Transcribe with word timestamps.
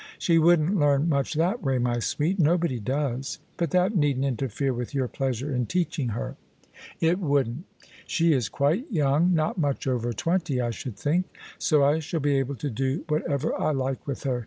She 0.17 0.39
wouldn't 0.39 0.79
leam 0.79 1.09
much 1.09 1.35
that 1.35 1.61
way, 1.61 1.77
my 1.77 1.99
sweet: 1.99 2.39
nobody 2.39 2.79
does. 2.79 3.37
But 3.57 3.69
that 3.69 3.95
needn't 3.95 4.25
interfere 4.25 4.73
with 4.73 4.95
your 4.95 5.07
pleasure 5.07 5.53
in 5.53 5.67
teach 5.67 5.99
ing 5.99 6.07
her."" 6.09 6.37
It 6.99 7.19
wouldn't. 7.19 7.65
She 8.07 8.33
is 8.33 8.49
quite 8.49 8.91
young— 8.91 9.29
^not 9.33 9.57
much 9.59 9.85
over 9.85 10.11
twenty 10.11 10.59
I 10.59 10.71
should 10.71 10.97
think: 10.97 11.25
so 11.59 11.83
I 11.83 11.99
shall 11.99 12.19
be 12.19 12.37
able 12.39 12.55
to 12.55 12.71
do 12.71 13.03
whatever 13.09 13.53
I 13.53 13.73
like 13.73 14.07
with 14.07 14.23
her. 14.23 14.39